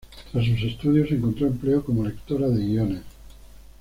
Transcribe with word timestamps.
Tras 0.31 0.43
sus 0.43 0.59
estudios, 0.63 1.11
encontró 1.11 1.45
empleo 1.45 1.83
como 1.85 2.03
lectora 2.03 2.47
de 2.49 2.65
guiones. 2.65 3.01